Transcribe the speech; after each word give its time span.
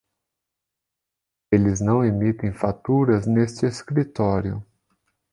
Eles 1.51 1.79
não 1.79 2.03
emitem 2.03 2.51
faturas 2.51 3.27
neste 3.27 3.67
escritório. 3.67 4.65